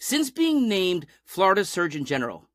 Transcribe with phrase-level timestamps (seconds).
[0.00, 2.48] Since being named Florida Surgeon General,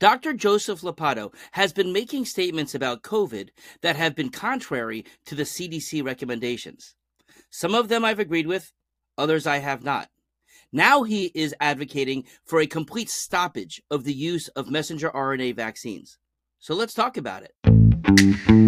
[0.00, 0.32] Dr.
[0.32, 3.50] Joseph Ladapo has been making statements about COVID
[3.82, 6.96] that have been contrary to the CDC recommendations.
[7.50, 8.72] Some of them I've agreed with,
[9.16, 10.08] others I have not.
[10.72, 16.18] Now he is advocating for a complete stoppage of the use of messenger RNA vaccines.
[16.58, 18.67] So let's talk about it.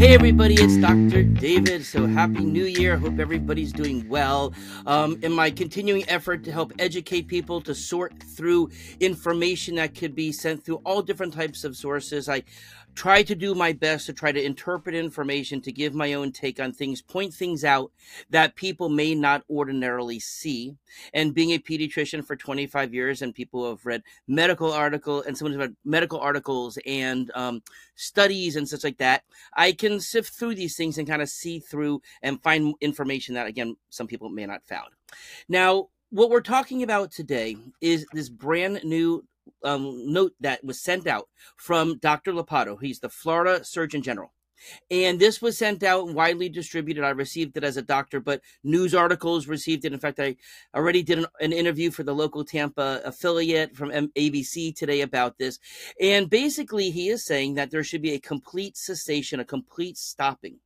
[0.00, 1.24] Hey everybody, it's Dr.
[1.24, 1.84] David.
[1.84, 2.94] So happy new year.
[2.94, 4.54] I Hope everybody's doing well.
[4.86, 10.14] Um, in my continuing effort to help educate people to sort through information that could
[10.14, 12.44] be sent through all different types of sources, I
[12.94, 16.60] try to do my best to try to interpret information, to give my own take
[16.60, 17.92] on things, point things out
[18.30, 20.76] that people may not ordinarily see.
[21.14, 25.58] And being a pediatrician for 25 years, and people have read medical article and someone's
[25.58, 27.62] read medical articles and um,
[27.94, 29.22] studies and such like that,
[29.54, 33.46] I can sift through these things and kind of see through and find information that
[33.46, 34.90] again some people may not found.
[35.48, 39.24] Now, what we're talking about today is this brand new
[39.64, 42.32] um, note that was sent out from Dr.
[42.32, 42.80] Ladapo.
[42.80, 44.32] He's the Florida Surgeon General.
[44.90, 47.04] And this was sent out widely distributed.
[47.04, 49.92] I received it as a doctor, but news articles received it.
[49.92, 50.36] In fact, I
[50.74, 55.58] already did an, an interview for the local Tampa affiliate from ABC today about this.
[56.00, 60.58] And basically, he is saying that there should be a complete cessation, a complete stopping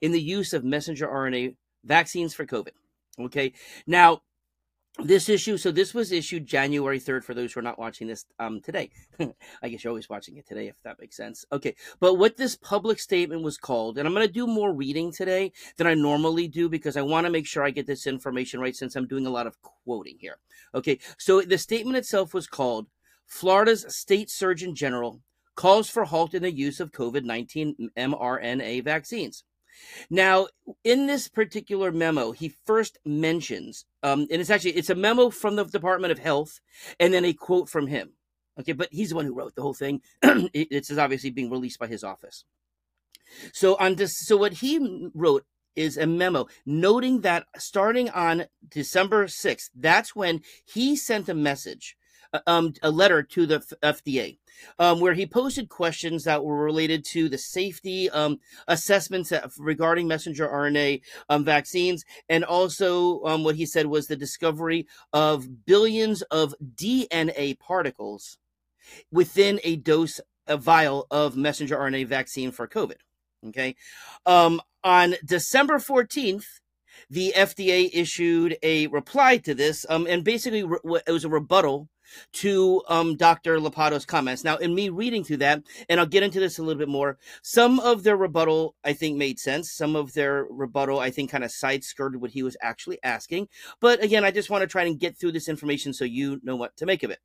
[0.00, 2.70] in the use of messenger RNA vaccines for COVID.
[3.18, 3.52] Okay.
[3.86, 4.22] Now,
[4.98, 8.26] this issue so this was issued january 3rd for those who are not watching this
[8.38, 8.90] um today.
[9.62, 11.46] I guess you're always watching it today if that makes sense.
[11.50, 15.10] Okay but what this public statement was called and i'm going to do more reading
[15.10, 18.60] today than i normally do because i want to make sure i get this information
[18.60, 20.36] right since i'm doing a lot of quoting here.
[20.74, 22.86] Okay so the statement itself was called
[23.26, 25.22] florida's state surgeon general
[25.54, 29.44] calls for halt in the use of covid-19 mrna vaccines
[30.10, 30.48] now,
[30.84, 35.56] in this particular memo, he first mentions, um, and it's actually it's a memo from
[35.56, 36.60] the Department of Health,
[37.00, 38.12] and then a quote from him.
[38.60, 40.02] Okay, but he's the one who wrote the whole thing.
[40.22, 42.44] it's obviously being released by his office.
[43.52, 45.44] So on this, so what he wrote
[45.74, 51.96] is a memo noting that starting on December 6th, that's when he sent a message
[52.46, 54.38] um, a letter to the FDA
[54.78, 58.38] um, where he posted questions that were related to the safety um,
[58.68, 64.86] assessments regarding messenger RNA um, vaccines, and also um, what he said was the discovery
[65.12, 68.38] of billions of DNA particles
[69.10, 72.96] within a dose, a vial of messenger RNA vaccine for COVID.
[73.48, 73.74] Okay.
[74.24, 76.44] Um, on December 14th,
[77.10, 81.88] the FDA issued a reply to this, um, and basically it was a rebuttal
[82.32, 83.58] to um, Dr.
[83.60, 84.44] Ladapo's comments.
[84.44, 87.18] Now, in me reading through that, and I'll get into this a little bit more,
[87.42, 89.72] some of their rebuttal I think made sense.
[89.72, 93.48] Some of their rebuttal I think kind of side skirted what he was actually asking.
[93.80, 96.56] But again, I just want to try and get through this information so you know
[96.56, 97.18] what to make of it.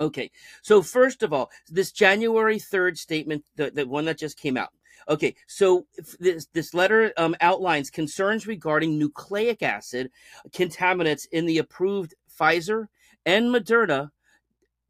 [0.00, 0.30] Okay,
[0.62, 4.70] so first of all, this January 3rd statement, the, the one that just came out.
[5.08, 5.86] Okay, so
[6.18, 10.10] this this letter um, outlines concerns regarding nucleic acid
[10.50, 12.88] contaminants in the approved Pfizer
[13.26, 14.10] and Moderna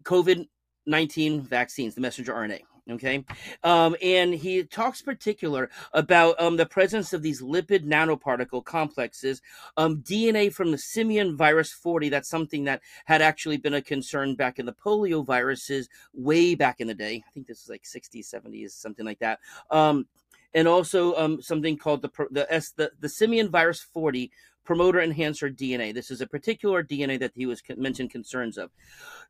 [0.04, 0.46] COVID
[0.86, 2.60] 19 vaccines, the messenger RNA.
[2.88, 3.24] Okay.
[3.64, 9.42] Um, and he talks particular about um, the presence of these lipid nanoparticle complexes,
[9.76, 12.10] um, DNA from the simian virus 40.
[12.10, 16.80] That's something that had actually been a concern back in the polio viruses way back
[16.80, 17.24] in the day.
[17.26, 19.40] I think this is like 60s, 70s, something like that.
[19.72, 20.06] Um,
[20.54, 24.30] and also um, something called the the, S, the the simian virus 40
[24.66, 25.94] promoter enhancer DNA.
[25.94, 28.70] This is a particular DNA that he was mentioned concerns of.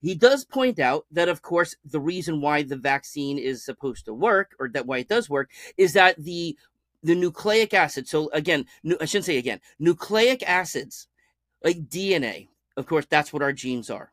[0.03, 4.15] He does point out that, of course, the reason why the vaccine is supposed to
[4.15, 6.57] work, or that why it does work, is that the
[7.03, 8.09] the nucleic acid.
[8.09, 8.67] So again,
[9.01, 11.07] I shouldn't say again, nucleic acids
[11.63, 12.49] like DNA.
[12.77, 14.11] Of course, that's what our genes are.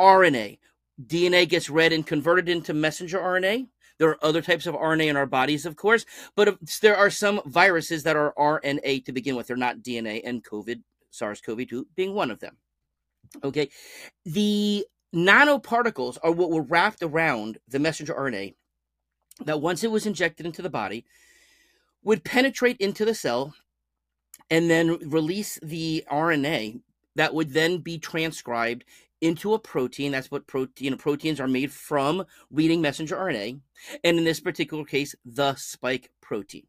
[0.00, 0.58] RNA,
[1.04, 3.68] DNA gets read and converted into messenger RNA.
[3.98, 7.40] There are other types of RNA in our bodies, of course, but there are some
[7.46, 9.48] viruses that are RNA to begin with.
[9.48, 12.56] They're not DNA, and COVID, SARS CoV 2 being one of them.
[13.42, 13.70] Okay.
[14.24, 18.54] The nanoparticles are what were wrapped around the messenger RNA
[19.44, 21.04] that once it was injected into the body
[22.02, 23.54] would penetrate into the cell
[24.50, 26.80] and then release the RNA
[27.16, 28.84] that would then be transcribed
[29.20, 30.12] into a protein.
[30.12, 33.60] That's what protein proteins are made from reading messenger RNA,
[34.04, 36.66] and in this particular case, the spike protein.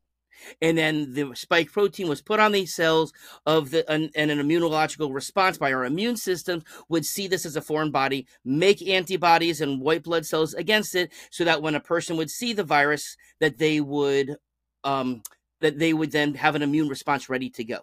[0.62, 3.12] And then the spike protein was put on these cells
[3.46, 7.56] of the and, and an immunological response by our immune system would see this as
[7.56, 11.80] a foreign body, make antibodies and white blood cells against it, so that when a
[11.80, 14.38] person would see the virus, that they would
[14.84, 15.24] um,
[15.62, 17.80] that they would then have an immune response ready to go.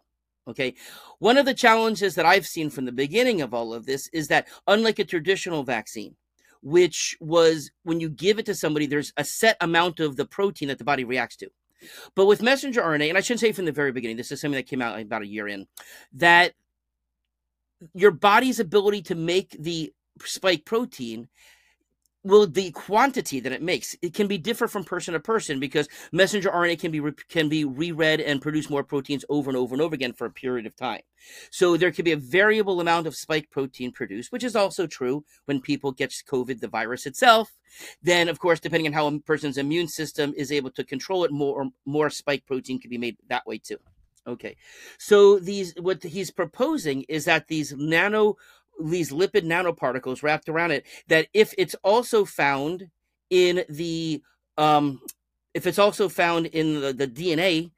[0.49, 0.75] Okay.
[1.19, 4.29] One of the challenges that I've seen from the beginning of all of this is
[4.29, 6.15] that unlike a traditional vaccine,
[6.63, 10.69] which was when you give it to somebody, there's a set amount of the protein
[10.69, 11.49] that the body reacts to.
[12.15, 14.57] But with messenger RNA, and I shouldn't say from the very beginning, this is something
[14.57, 15.67] that came out about a year in,
[16.15, 16.53] that
[17.95, 19.93] your body's ability to make the
[20.25, 21.29] spike protein
[22.26, 25.88] well the quantity that it makes it can be different from person to person because
[26.12, 29.75] messenger rna can be re- can be reread and produce more proteins over and over
[29.75, 31.00] and over again for a period of time.
[31.50, 35.25] So there can be a variable amount of spike protein produced which is also true
[35.44, 37.52] when people get covid the virus itself.
[38.02, 41.31] Then of course depending on how a person's immune system is able to control it
[41.31, 43.78] more more spike protein can be made that way too.
[44.26, 44.56] Okay.
[44.99, 48.37] So these what he's proposing is that these nano
[48.82, 52.88] these lipid nanoparticles wrapped around it that if it's also found
[53.31, 54.23] in the
[54.58, 55.00] um
[55.55, 57.70] if it's also found in the, the DNA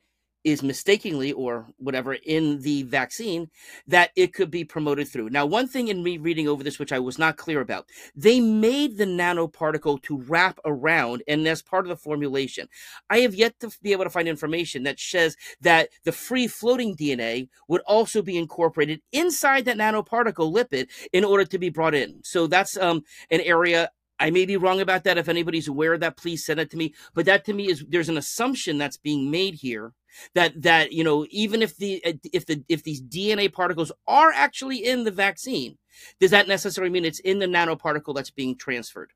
[0.50, 3.50] is mistakenly or whatever in the vaccine
[3.86, 5.30] that it could be promoted through.
[5.30, 8.40] Now, one thing in me reading over this, which I was not clear about, they
[8.40, 12.68] made the nanoparticle to wrap around, and as part of the formulation,
[13.10, 16.96] I have yet to be able to find information that says that the free floating
[16.96, 22.20] DNA would also be incorporated inside that nanoparticle lipid in order to be brought in.
[22.22, 23.90] So that's um, an area
[24.20, 25.18] I may be wrong about that.
[25.18, 26.94] If anybody's aware of that, please send it to me.
[27.14, 29.92] But that to me is there's an assumption that's being made here
[30.34, 34.32] that that you know even if the uh, if the if these DNA particles are
[34.32, 35.78] actually in the vaccine,
[36.20, 39.12] does that necessarily mean it's in the nanoparticle that's being transferred?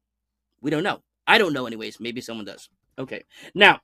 [0.61, 1.03] We don't know.
[1.27, 2.01] I don't know, anyways.
[2.01, 2.69] Maybe someone does.
[2.99, 3.25] Okay.
[3.55, 3.81] Now,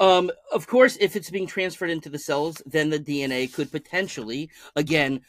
[0.00, 4.50] um, of course, if it's being transferred into the cells, then the DNA could potentially,
[4.76, 5.20] again,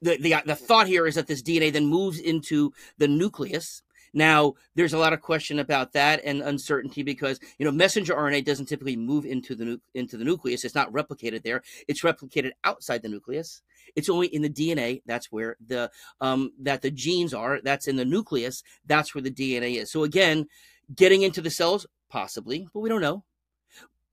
[0.00, 3.82] the, the the thought here is that this DNA then moves into the nucleus
[4.12, 8.44] now, there's a lot of question about that and uncertainty because you know messenger RNA
[8.44, 10.64] doesn't typically move into the nu- into the nucleus.
[10.64, 11.62] It's not replicated there.
[11.86, 13.62] It's replicated outside the nucleus.
[13.96, 15.02] It's only in the DNA.
[15.06, 15.90] That's where the
[16.20, 17.60] um, that the genes are.
[17.62, 18.62] That's in the nucleus.
[18.86, 19.90] That's where the DNA is.
[19.90, 20.46] So again,
[20.94, 23.24] getting into the cells possibly, but we don't know.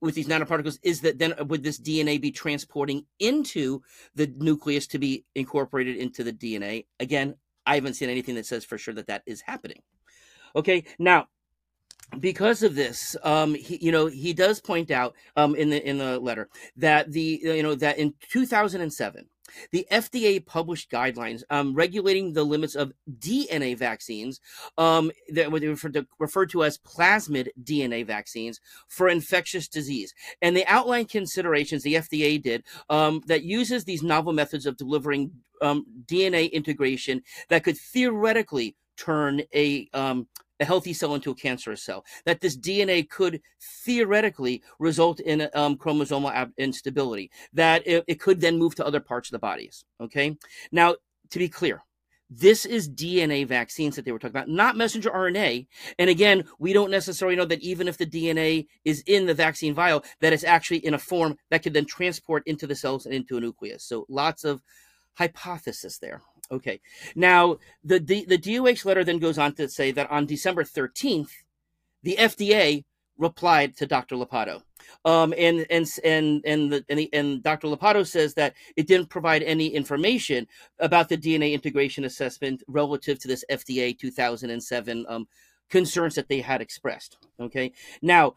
[0.02, 3.80] With these nanoparticles, is that then would this DNA be transporting into
[4.14, 6.84] the nucleus to be incorporated into the DNA?
[7.00, 7.34] Again,
[7.66, 9.82] I haven't seen anything that says for sure that that is happening.
[10.54, 11.26] Okay, now
[12.20, 15.98] because of this, um, he, you know, he does point out um, in the in
[15.98, 19.26] the letter that the you know that in 2007
[19.70, 24.40] the FDA published guidelines um, regulating the limits of DNA vaccines,
[24.78, 30.14] um, that were referred to, referred to as plasmid DNA vaccines for infectious disease.
[30.42, 35.32] And they outlined considerations the FDA did um, that uses these novel methods of delivering
[35.62, 40.26] um, DNA integration that could theoretically turn a um,
[40.60, 42.04] a healthy cell into a cancerous cell.
[42.24, 43.40] That this DNA could
[43.84, 47.30] theoretically result in um, chromosomal ab- instability.
[47.52, 49.84] That it, it could then move to other parts of the bodies.
[50.00, 50.36] Okay.
[50.72, 50.96] Now,
[51.30, 51.82] to be clear,
[52.28, 55.66] this is DNA vaccines that they were talking about, not messenger RNA.
[55.98, 59.74] And again, we don't necessarily know that even if the DNA is in the vaccine
[59.74, 63.14] vial, that it's actually in a form that could then transport into the cells and
[63.14, 63.84] into a nucleus.
[63.84, 64.60] So lots of
[65.14, 66.22] hypothesis there.
[66.50, 66.80] Okay.
[67.14, 71.30] Now, the, the, the DOH letter then goes on to say that on December 13th,
[72.02, 72.84] the FDA
[73.18, 74.16] replied to Dr.
[74.16, 74.62] Ladapo.
[75.04, 77.68] Um, and and and and the, and, the, and Dr.
[77.68, 80.46] Ladapo says that it didn't provide any information
[80.78, 85.26] about the DNA integration assessment relative to this FDA 2007 um,
[85.70, 87.18] concerns that they had expressed.
[87.40, 87.72] Okay,
[88.02, 88.34] now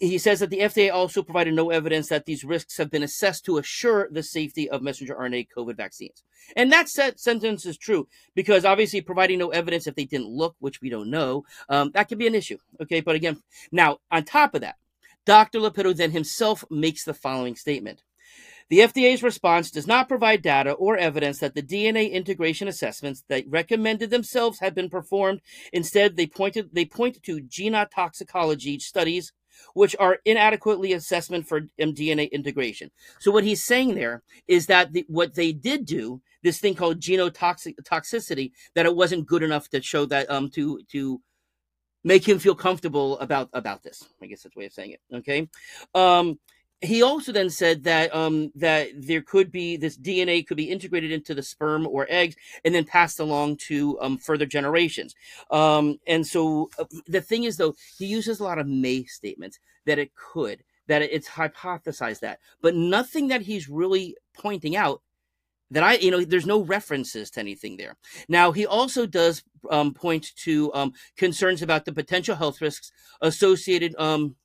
[0.00, 3.44] he says that the FDA also provided no evidence that these risks have been assessed
[3.44, 6.22] to assure the safety of messenger RNA COVID vaccines.
[6.56, 10.80] And that sentence is true because obviously providing no evidence if they didn't look, which
[10.80, 12.58] we don't know, um, that could be an issue.
[12.80, 14.76] Okay, but again, now on top of that,
[15.24, 15.60] Dr.
[15.60, 18.02] Ladapo then himself makes the following statement.
[18.68, 23.44] The FDA's response does not provide data or evidence that the DNA integration assessments that
[23.46, 25.42] recommended themselves have been performed.
[25.72, 29.32] Instead, they pointed they point to genotoxicology studies
[29.74, 32.90] which are inadequately assessment for DNA integration.
[33.20, 37.00] So what he's saying there is that the, what they did do, this thing called
[37.00, 41.20] genotoxicity, that it wasn't good enough to show that um to to
[42.04, 44.04] make him feel comfortable about about this.
[44.22, 45.00] I guess that's the way of saying it.
[45.16, 45.48] Okay.
[45.94, 46.38] Um,
[46.82, 51.12] he also then said that um, that there could be this DNA could be integrated
[51.12, 52.34] into the sperm or eggs
[52.64, 55.14] and then passed along to um, further generations.
[55.50, 59.58] Um, and so uh, the thing is, though, he uses a lot of may statements
[59.86, 65.02] that it could, that it's hypothesized that, but nothing that he's really pointing out
[65.70, 67.96] that I, you know, there's no references to anything there.
[68.28, 73.94] Now, he also does um, point to um, concerns about the potential health risks associated
[73.98, 74.36] um,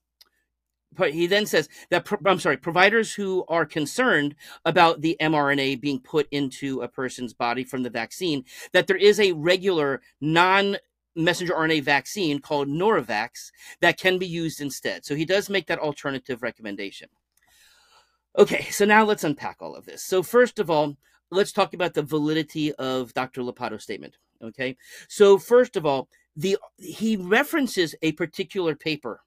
[1.06, 4.36] he then says that I'm sorry, providers who are concerned
[4.66, 9.20] about the mRNA being put into a person's body from the vaccine, that there is
[9.20, 10.77] a regular non
[11.16, 13.51] messenger RNA vaccine called Novavax
[13.82, 15.04] that can be used instead.
[15.04, 17.10] So he does make that alternative recommendation.
[18.38, 20.04] Okay, so now let's unpack all of this.
[20.04, 20.96] So first of all,
[21.32, 23.42] let's talk about the validity of Dr.
[23.42, 24.18] Ladapo's statement.
[24.44, 24.77] Okay,
[25.08, 29.22] so first of all, the he references a particular paper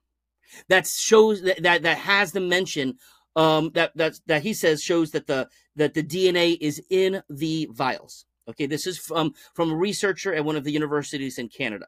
[0.69, 2.99] that shows that that, that has the mention
[3.37, 7.69] um, that that that he says shows that the that the DNA is in the
[7.73, 8.27] vials.
[8.49, 11.87] Okay, this is from from a researcher at one of the universities in Canada.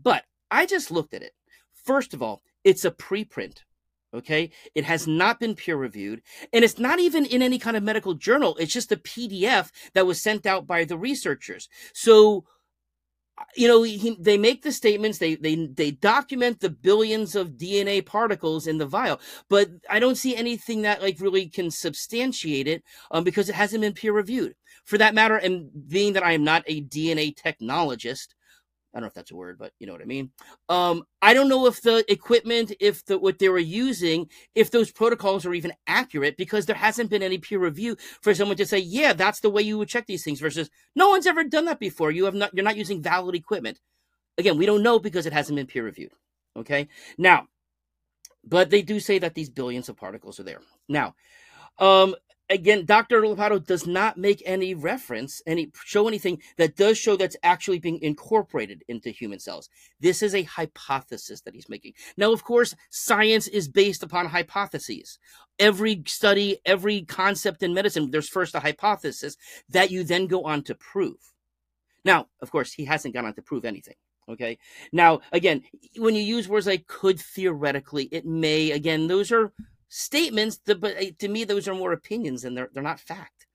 [0.00, 1.32] But I just looked at it.
[1.72, 3.58] First of all, it's a preprint.
[4.14, 6.20] Okay, it has not been peer reviewed,
[6.52, 8.56] and it's not even in any kind of medical journal.
[8.60, 11.66] It's just a PDF that was sent out by the researchers.
[11.94, 12.44] So
[13.56, 18.04] you know, he, they make the statements, they they they document the billions of DNA
[18.04, 22.82] particles in the vial, but I don't see anything that like really can substantiate it
[23.10, 24.54] um, because it hasn't been peer reviewed.
[24.84, 28.28] For that matter, and being that I am not a DNA technologist,
[28.94, 30.30] I don't know if that's a word, but you know what I mean.
[30.68, 34.90] Um, I don't know if the equipment, if the what they were using, if those
[34.90, 38.78] protocols are even accurate, because there hasn't been any peer review for someone to say,
[38.78, 40.40] yeah, that's the way you would check these things.
[40.40, 42.10] Versus, no one's ever done that before.
[42.10, 42.50] You have not.
[42.54, 43.80] You're not using valid equipment.
[44.36, 46.12] Again, we don't know because it hasn't been peer reviewed.
[46.54, 47.46] Okay, now,
[48.44, 50.60] but they do say that these billions of particles are there.
[50.88, 51.14] Now,
[51.78, 52.14] um,
[52.48, 53.22] again, Dr.
[53.22, 58.00] Ladapo does not make any reference, any show anything that does show that's actually being
[58.02, 59.68] incorporated into human cells.
[60.00, 61.94] This is a hypothesis that he's making.
[62.16, 65.18] Now, of course, science is based upon hypotheses.
[65.58, 69.36] Every study, every concept in medicine, there's first a hypothesis
[69.68, 71.32] that you then go on to prove.
[72.04, 73.94] Now, of course, he hasn't gone on to prove anything.
[74.28, 74.58] Okay.
[74.92, 75.62] Now, again,
[75.96, 79.52] when you use words like could theoretically, it may, again, those are
[79.92, 83.46] statements, but eh, to me, those are more opinions and they're they're not fact.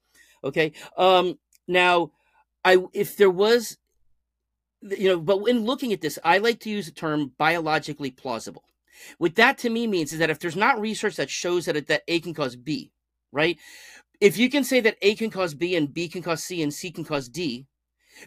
[0.43, 0.71] Okay.
[0.95, 2.11] Um, now,
[2.63, 3.77] I if there was,
[4.81, 8.63] you know, but in looking at this, I like to use the term biologically plausible.
[9.17, 11.87] What that to me means is that if there's not research that shows that it,
[11.87, 12.91] that A can cause B,
[13.31, 13.57] right?
[14.19, 16.73] If you can say that A can cause B and B can cause C and
[16.73, 17.65] C can cause D,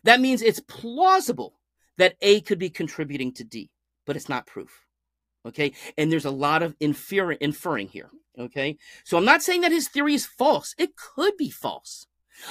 [0.05, 1.55] that means it's plausible
[1.99, 3.71] that A could be contributing to D,
[4.07, 4.87] but it's not proof.
[5.47, 5.73] Okay.
[5.97, 8.11] And there's a lot of infer- inferring here.
[8.39, 8.77] Okay.
[9.05, 10.75] So I'm not saying that his theory is false.
[10.79, 12.07] It could be false.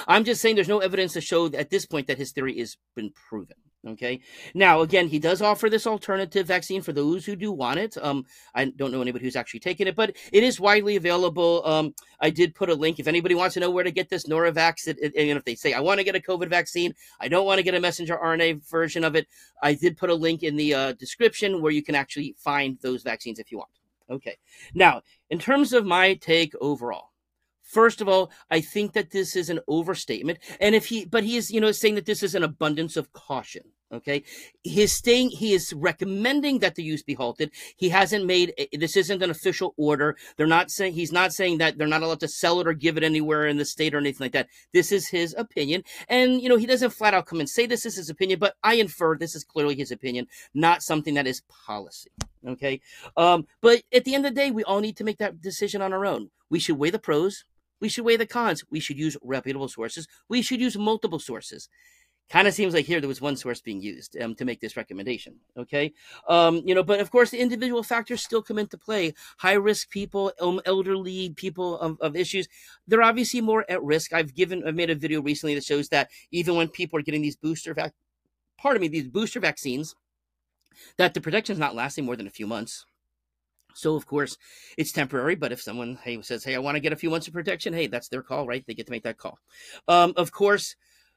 [0.06, 2.76] I'm just saying there's no evidence to show at this point that his theory has
[2.94, 3.56] been proven.
[3.86, 4.20] Okay.
[4.52, 7.96] Now, again, he does offer this alternative vaccine for those who do want it.
[7.96, 11.62] Um, I don't know anybody who's actually taken it, but it is widely available.
[11.64, 14.26] Um, I did put a link if anybody wants to know where to get this
[14.26, 14.86] Novavax.
[14.86, 17.46] It, it, and if they say I want to get a COVID vaccine, I don't
[17.46, 19.26] want to get a messenger RNA version of it.
[19.62, 23.02] I did put a link in the uh, description where you can actually find those
[23.02, 23.70] vaccines if you want.
[24.10, 24.36] Okay.
[24.74, 27.09] Now, in terms of my take overall,
[27.62, 30.38] First of all, I think that this is an overstatement.
[30.60, 33.12] And if he, but he is, you know, saying that this is an abundance of
[33.12, 33.62] caution.
[33.92, 34.22] Okay.
[34.62, 37.50] He's staying, he is recommending that the use be halted.
[37.76, 40.16] He hasn't made, this isn't an official order.
[40.36, 42.96] They're not saying, he's not saying that they're not allowed to sell it or give
[42.96, 44.46] it anywhere in the state or anything like that.
[44.72, 45.82] This is his opinion.
[46.08, 48.54] And, you know, he doesn't flat out come and say this is his opinion, but
[48.62, 52.10] I infer this is clearly his opinion, not something that is policy.
[52.46, 52.80] Okay.
[53.16, 55.82] Um, but at the end of the day, we all need to make that decision
[55.82, 56.30] on our own.
[56.48, 57.44] We should weigh the pros
[57.80, 58.64] we should weigh the cons.
[58.70, 60.06] We should use reputable sources.
[60.28, 61.68] We should use multiple sources.
[62.28, 64.76] Kind of seems like here there was one source being used um, to make this
[64.76, 65.40] recommendation.
[65.56, 65.92] Okay,
[66.28, 69.14] um, you know, but of course the individual factors still come into play.
[69.38, 72.46] High risk people, um, elderly people of, of issues,
[72.86, 74.12] they're obviously more at risk.
[74.12, 77.22] I've given, I've made a video recently that shows that even when people are getting
[77.22, 77.94] these booster vac,
[78.56, 79.96] pardon me, these booster vaccines,
[80.98, 82.86] that the protection is not lasting more than a few months.
[83.74, 84.36] So of course
[84.76, 87.28] it's temporary, but if someone hey says, "Hey, I want to get a few months
[87.28, 88.64] of protection," hey, that's their call, right?
[88.66, 89.38] They get to make that call.
[89.88, 90.76] Um, of course,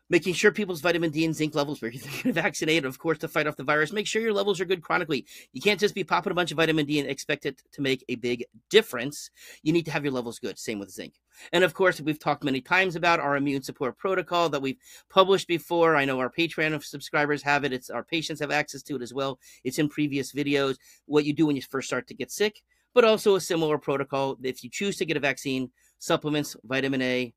[0.10, 3.48] making sure people's vitamin D and zinc levels, where you're vaccinate, of course, to fight
[3.48, 3.92] off the virus.
[3.92, 5.26] Make sure your levels are good chronically.
[5.54, 8.04] You can't just be popping a bunch of vitamin D and expect it to make
[8.10, 9.30] a big difference.
[9.64, 10.60] You need to have your levels good.
[10.60, 11.16] Same with zinc.
[11.52, 14.78] And of course, we've talked many times about our immune support protocol that we've
[15.10, 15.96] published before.
[15.96, 17.74] I know our Patreon subscribers have it.
[17.74, 19.40] It's our patients have access to it as well.
[19.64, 20.78] It's in previous videos.
[21.06, 22.62] What you do when you first start to get sick,
[22.94, 24.38] but also a similar protocol.
[24.44, 27.34] If you choose to get a vaccine, supplements, vitamin A,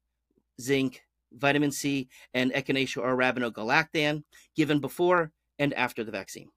[0.60, 4.22] zinc, vitamin C, and echinacea or arabinogalactan
[4.54, 6.48] given before and after the vaccine.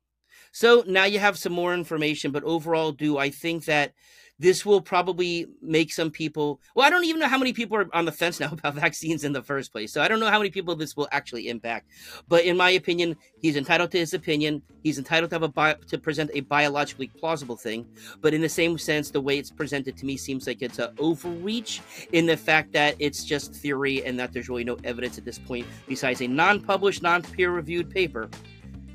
[0.51, 3.93] So now you have some more information, but overall, do I think that
[4.39, 7.87] this will probably make some people well i don't even know how many people are
[7.93, 9.91] on the fence now about vaccines in the first place.
[9.91, 11.87] So i don't know how many people this will actually impact.
[12.27, 14.61] But in my opinion he's entitled to his opinion.
[14.81, 17.85] He's entitled to have a bio, to present a biologically plausible thing.
[18.21, 20.95] But in the same sense the way it's presented to me seems like it's an
[20.97, 21.81] overreach
[22.13, 25.37] in the fact that it's just theory and that there's really no evidence at this
[25.37, 28.29] point besides a non-published non-peer-reviewed paper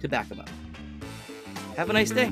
[0.00, 0.48] to back him up
[1.76, 2.30] have a nice day.